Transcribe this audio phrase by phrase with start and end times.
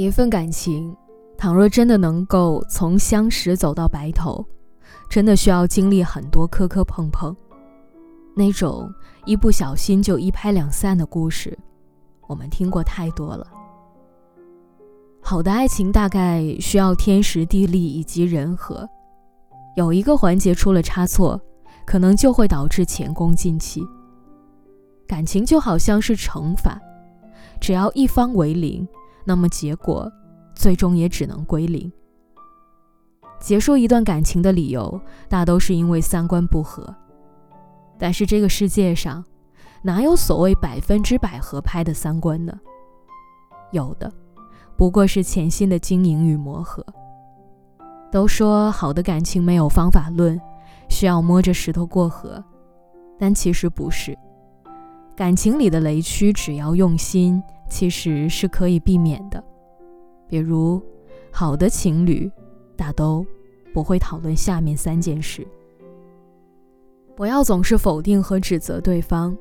[0.00, 0.96] 一份感情，
[1.36, 4.42] 倘若真的能够从相识走到白头，
[5.10, 7.36] 真的需要经历很多磕磕碰碰。
[8.34, 8.90] 那种
[9.26, 11.58] 一不小心就一拍两散的故事，
[12.26, 13.46] 我们听过太多了。
[15.20, 18.88] 好的爱情大概需要天时地利以及人和，
[19.76, 21.38] 有一个环节出了差错，
[21.84, 23.86] 可能就会导致前功尽弃。
[25.06, 26.80] 感情就好像是乘法，
[27.60, 28.88] 只要一方为零。
[29.24, 30.10] 那么结果，
[30.54, 31.90] 最终也只能归零。
[33.38, 36.94] 结束一段感情的理由，大都是因为三观不合。
[37.98, 39.24] 但是这个世界上，
[39.82, 42.58] 哪有所谓百分之百合拍的三观呢？
[43.72, 44.12] 有的，
[44.76, 46.84] 不过是潜心的经营与磨合。
[48.10, 50.38] 都说好的感情没有方法论，
[50.88, 52.42] 需要摸着石头过河，
[53.18, 54.18] 但其实不是。
[55.20, 57.42] 感情里的雷区，只要用心。
[57.68, 59.44] 其实是可以避免的，
[60.26, 60.80] 比如，
[61.30, 62.28] 好的情侣
[62.74, 63.24] 大都
[63.74, 65.46] 不会讨论下面三件事。
[67.14, 69.36] 不要总是否定和指责对方。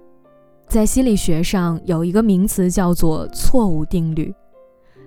[0.67, 4.35] 在心理学上有一个名词叫做“错误定律”，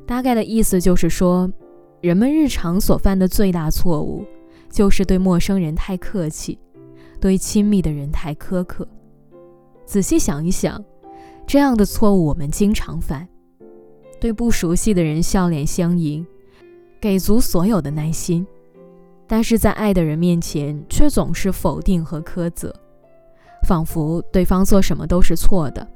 [0.06, 1.52] 大概的意思就是说，
[2.00, 4.24] 人们日常所犯的最大错误，
[4.70, 6.58] 就是对陌生人太客气，
[7.20, 8.88] 对亲密的人太苛刻。
[9.92, 10.82] 仔细想一想。
[11.46, 13.28] 这样的错误我们经常犯，
[14.18, 16.26] 对不熟悉的人笑脸相迎，
[16.98, 18.46] 给足所有的耐心，
[19.26, 22.74] 但是在爱的人面前却总是否定和苛责，
[23.68, 25.86] 仿佛对方做什么都是错的。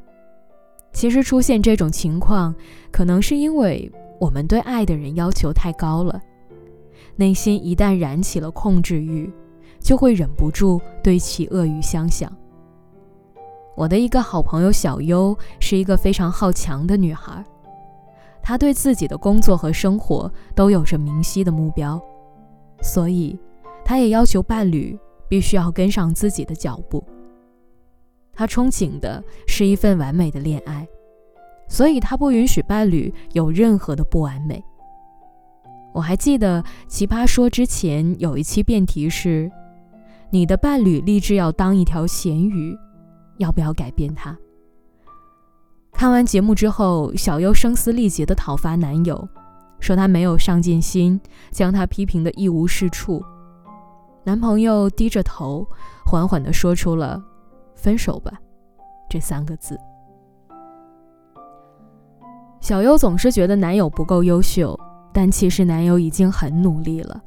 [0.92, 2.54] 其实出现这种情况，
[2.92, 6.20] 可能是因为我们对爱的人要求太高了，
[7.14, 9.32] 内心一旦燃起了控制欲，
[9.80, 12.30] 就会忍不住对其恶语相向。
[13.76, 17.44] 我的一个好朋友小优是一个非常好强的女孩，
[18.42, 22.00] 她对自己的工作和生活都有着明晰的目标，
[22.80, 23.38] 所以
[23.84, 27.04] 她也要求伴侣必须要跟上自己的脚步。
[28.32, 30.88] 她憧憬的是一份完美的恋爱，
[31.68, 34.64] 所以她不允许伴侣有任何的不完美。
[35.92, 39.50] 我还记得《奇葩说》之前有一期辩题是：
[40.30, 42.74] 你的伴侣立志要当一条咸鱼。
[43.38, 44.36] 要不要改变他？
[45.92, 49.28] 看完节目之后，小优声嘶力竭地讨伐男友，
[49.80, 51.20] 说他没有上进心，
[51.50, 53.22] 将他批评得一无是处。
[54.24, 55.66] 男朋友低着头，
[56.04, 57.22] 缓缓地说出了
[57.74, 58.32] “分手吧”
[59.08, 59.78] 这三个字。
[62.60, 64.78] 小优总是觉得男友不够优秀，
[65.12, 67.22] 但其实男友已经很努力了。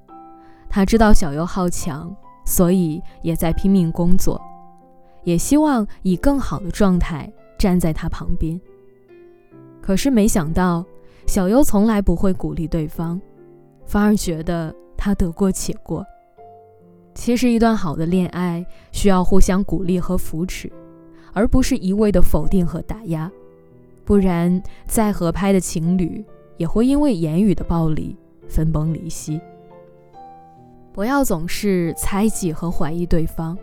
[0.69, 2.13] 他知道小优好强，
[2.45, 4.39] 所以也在拼命工作。
[5.23, 8.59] 也希望以更好的状态站在他旁边。
[9.81, 10.85] 可是没想到，
[11.25, 13.19] 小优从来不会鼓励对方，
[13.85, 16.05] 反而觉得他得过且过。
[17.15, 20.71] 其实，一段好的恋爱需要互相鼓励和扶持，
[21.33, 23.29] 而不是一味的否定和打压。
[24.05, 26.23] 不然，再合拍的情侣
[26.57, 28.15] 也会因为言语的暴力
[28.47, 29.41] 分崩离析。
[30.93, 33.57] 不要总是猜忌和怀疑对方。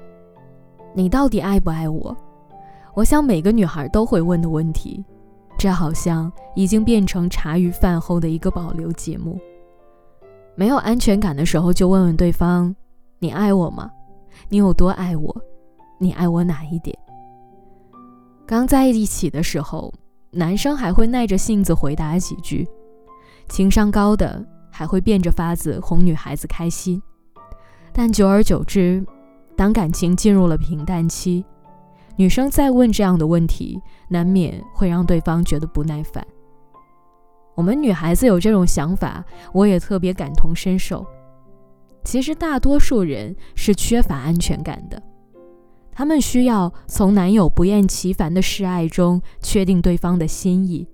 [0.97, 2.17] 你到底爱不爱我？
[2.95, 5.05] 我想每个女孩都会问的问题，
[5.59, 9.39] 这好像已经变成茶余饭后的一个保留节目。
[10.55, 12.75] 没有安全感的时候，就问问对方
[13.21, 13.91] ：“你爱我吗？
[14.49, 15.37] 你有多爱我？
[15.99, 16.97] 你爱我哪一点？”
[18.47, 19.93] 刚在一起的时候，
[20.31, 22.67] 男生还会耐着性子回答几句，
[23.51, 27.03] 情商高的还会变着法子哄女孩子开心，
[27.93, 29.05] 但久而久之。
[29.57, 31.45] 当感情进入了平淡期，
[32.17, 36.25] 女生再问这样的问题，难免会让对方觉得不耐烦。
[37.55, 39.25] 我们女孩子有这种想法，
[39.55, 41.07] 我也特别感同身受。
[42.05, 45.03] 其实大多数人是缺乏安全感的，
[45.91, 50.87] 他们需要从男友不厌其烦的示爱中确定对方的心意，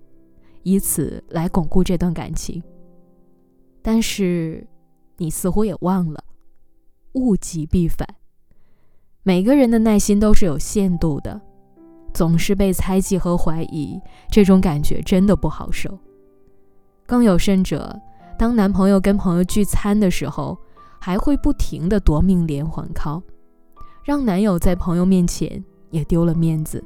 [0.63, 2.63] 以此来巩固这段感情。
[3.83, 4.65] 但是，
[5.17, 6.23] 你似乎也忘了，
[7.15, 8.07] 物极必反。
[9.25, 11.41] 每个人的耐心都是有限度的，
[12.13, 15.97] 总是被猜忌和怀疑，这种感觉真的不好受。
[17.07, 18.01] 更有甚者，
[18.37, 20.59] 当男朋友跟朋友聚餐的时候，
[20.99, 23.23] 还会不停的夺命连环 call，
[24.03, 26.85] 让男友在朋友面前也丢了面子。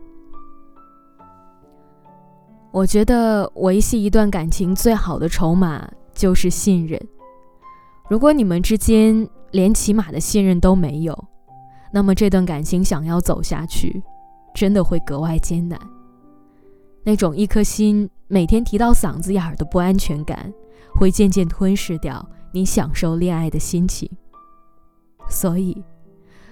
[2.70, 7.00] 我觉得维系一段感情最好的筹码就是信任。
[8.10, 11.24] 如果你们之间连起码的信任都没有，
[11.90, 14.02] 那么这段感情想要走下去，
[14.54, 15.80] 真的会格外艰难。
[17.04, 20.52] 那种一颗心每天提到嗓子眼儿的不安全感，
[20.94, 24.10] 会渐渐吞噬掉你享受恋爱的心情。
[25.28, 25.82] 所以，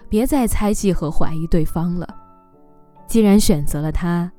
[0.09, 2.07] 别再猜忌和怀疑对方了。
[3.07, 4.31] 既然选择了他，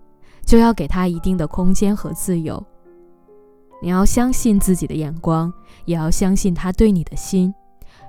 [0.46, 2.64] 就要给他一定的空间和自由。
[3.82, 5.54] 你要相信自己的眼光，
[5.84, 7.54] 也要相信他对你的心，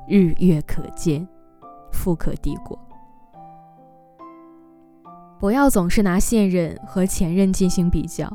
[0.09, 1.27] 日月可见，
[1.97, 2.79] 富可敌国。
[5.41, 8.31] 不要总是拿现任和前任进行比较。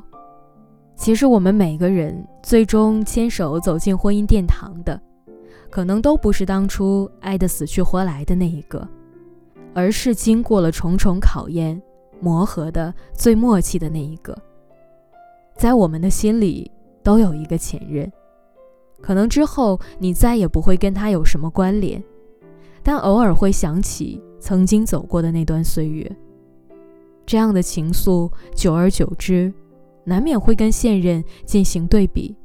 [0.95, 5.01] 其实我们每个人最终牵手走进婚姻殿堂的，
[5.69, 8.87] 可能都不是当初爱得死去活来的那一个，
[9.73, 11.81] 而是经过了重重考验
[12.19, 14.37] 磨合的最默契的那一个。
[15.55, 16.71] 在我们的心里
[17.01, 18.11] 都有一个前任，
[19.01, 22.03] 可能之后你再也不会跟他有什么关联，
[22.83, 26.09] 但偶尔会想起曾经走过的那段岁月。
[27.25, 29.53] 这样的情愫，久而久之，
[30.03, 32.35] 难免会跟现任进行对比。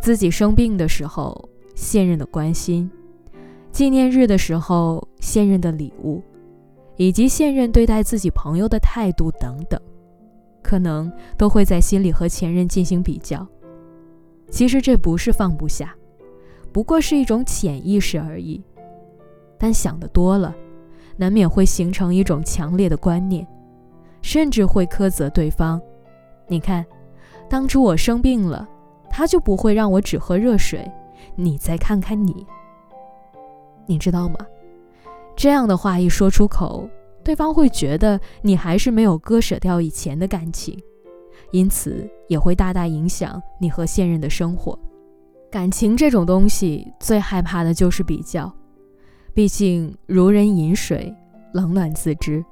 [0.00, 2.88] 自己生病的时候，现任的关心；
[3.72, 6.22] 纪念日的时候，现任的礼物，
[6.96, 9.80] 以及现任对待自己朋友的态度等等，
[10.62, 13.44] 可能都会在心里和前任进行比较。
[14.48, 15.96] 其实这不是放不下，
[16.70, 18.62] 不过是一种潜意识而已。
[19.58, 20.54] 但想得多了，
[21.16, 23.46] 难免会形成一种强烈的观念。
[24.22, 25.80] 甚至会苛责对方。
[26.48, 26.84] 你看，
[27.48, 28.68] 当初我生病了，
[29.08, 30.90] 他就不会让我只喝热水。
[31.36, 32.44] 你再看看你，
[33.86, 34.36] 你知道吗？
[35.36, 36.88] 这样的话一说出口，
[37.22, 40.76] 对方会觉得你还是没有割舍掉以前的感情，
[41.52, 44.76] 因此也会大大影响你和现任的生活。
[45.52, 48.52] 感情这种东西，最害怕的就是比较。
[49.36, 51.14] 毕竟如人饮水，
[51.52, 52.42] 冷暖自知。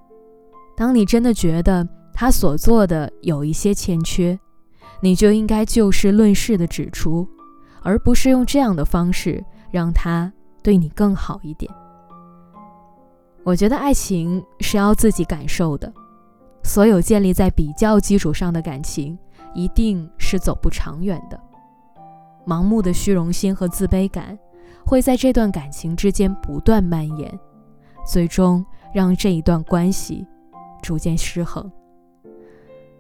[0.77, 4.39] 当你真的觉得他所做的有一些欠缺，
[5.01, 7.27] 你就应该就事论事的指出，
[7.83, 10.31] 而不是用这样的方式让他
[10.63, 11.73] 对你更好一点。
[13.45, 15.91] 我觉得爱情是要自己感受的，
[16.65, 19.19] 所有建立在比较基础上的感情，
[19.55, 21.41] 一定是走不长远的。
[22.47, 24.39] 盲目的虚荣心和自卑感，
[24.85, 27.39] 会在这段感情之间不断蔓延，
[28.07, 30.27] 最终让这一段关系。
[30.83, 31.73] 逐渐失衡，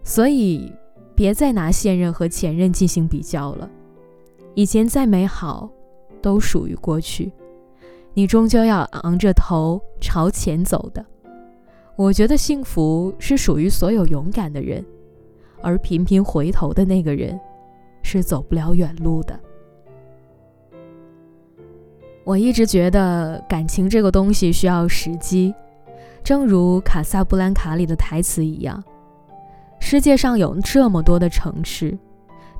[0.02, 0.72] 所以
[1.14, 3.68] 别再拿现任和前任进行比较了。
[4.54, 5.68] 以前再美好，
[6.22, 7.30] 都属于过去。
[8.14, 11.04] 你终究要昂着头朝前走的。
[11.94, 14.82] 我觉得幸福是属于所有勇敢的人，
[15.60, 17.38] 而频频回头的那个人，
[18.02, 19.38] 是走不了远路的。
[22.24, 25.54] 我一直觉得感情这个东西需要时机。
[26.22, 28.82] 正如《卡萨布兰卡》里的台词一样，
[29.78, 31.98] 世界上有这么多的城市，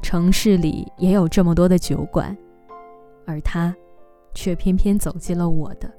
[0.03, 2.37] 城市里也有这么多的酒馆，
[3.27, 3.75] 而他，
[4.35, 5.91] 却偏偏走进了我的。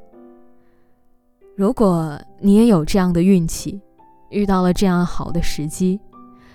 [1.56, 3.81] 如果你也有这样的运气，
[4.29, 6.00] 遇到了这样好的时机，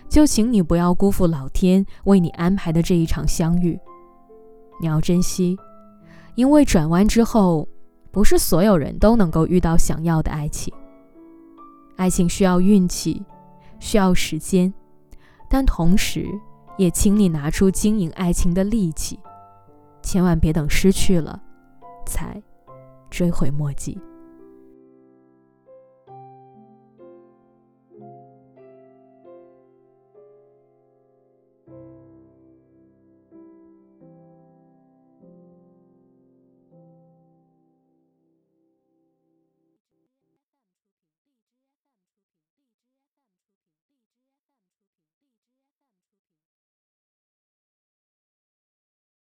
[0.09, 3.77] 就请你不要辜负老天为你安排的这一场相遇。
[4.81, 5.59] 你要珍惜，
[6.35, 7.69] 因为转弯之后，
[8.11, 10.73] 不是所有人都能够遇到想要的爱情。
[11.97, 13.23] 爱情需要运气，
[13.79, 14.73] 需要时间，
[15.49, 16.27] 但同时，
[16.79, 19.19] 也请你拿出经营爱情的力气，
[20.03, 21.41] 千万别等失去了，
[22.07, 22.43] 才
[23.11, 24.01] 追悔莫及。